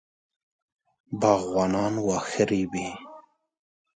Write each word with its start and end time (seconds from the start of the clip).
باغوانان 1.19 1.93
واښه 2.07 2.43
رېبي. 2.49 2.87